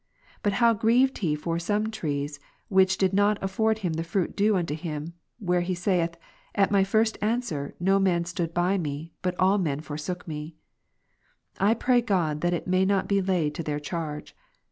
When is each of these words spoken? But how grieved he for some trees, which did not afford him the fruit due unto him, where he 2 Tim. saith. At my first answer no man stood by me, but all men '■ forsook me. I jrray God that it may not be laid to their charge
But 0.41 0.53
how 0.53 0.73
grieved 0.73 1.19
he 1.19 1.35
for 1.35 1.59
some 1.59 1.91
trees, 1.91 2.39
which 2.69 2.97
did 2.97 3.13
not 3.13 3.37
afford 3.39 3.77
him 3.85 3.93
the 3.93 4.03
fruit 4.03 4.35
due 4.35 4.55
unto 4.57 4.73
him, 4.73 5.13
where 5.37 5.61
he 5.61 5.75
2 5.75 5.75
Tim. 5.75 5.77
saith. 5.77 6.15
At 6.55 6.71
my 6.71 6.83
first 6.83 7.19
answer 7.21 7.75
no 7.79 7.99
man 7.99 8.25
stood 8.25 8.51
by 8.51 8.79
me, 8.79 9.13
but 9.21 9.35
all 9.39 9.59
men 9.59 9.79
'■ 9.81 9.83
forsook 9.83 10.27
me. 10.27 10.55
I 11.59 11.75
jrray 11.75 12.03
God 12.03 12.41
that 12.41 12.51
it 12.51 12.65
may 12.65 12.83
not 12.83 13.07
be 13.07 13.21
laid 13.21 13.53
to 13.53 13.61
their 13.61 13.79
charge 13.79 14.35